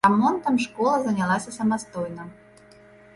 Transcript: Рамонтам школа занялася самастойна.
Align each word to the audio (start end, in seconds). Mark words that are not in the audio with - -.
Рамонтам 0.05 0.55
школа 0.63 0.95
занялася 1.03 1.55
самастойна. 1.59 2.23